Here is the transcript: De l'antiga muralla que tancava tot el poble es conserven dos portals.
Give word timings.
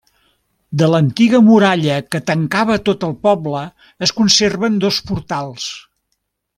De 0.81 0.87
l'antiga 0.93 1.41
muralla 1.49 1.97
que 2.15 2.23
tancava 2.31 2.79
tot 2.89 3.05
el 3.11 3.15
poble 3.29 3.61
es 4.09 4.15
conserven 4.23 4.83
dos 4.87 5.03
portals. 5.13 5.73